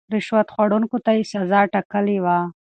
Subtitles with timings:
[0.15, 2.37] رشوت خوړونکو ته يې سزا ټاکلې وه.